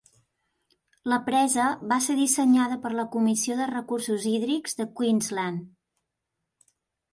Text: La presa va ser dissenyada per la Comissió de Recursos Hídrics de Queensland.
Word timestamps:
La 1.11 1.19
presa 1.27 1.65
va 1.91 1.99
ser 2.05 2.15
dissenyada 2.21 2.79
per 2.87 2.93
la 3.01 3.05
Comissió 3.17 3.59
de 3.61 3.69
Recursos 3.73 4.27
Hídrics 4.33 4.79
de 4.83 4.91
Queensland. 5.01 5.71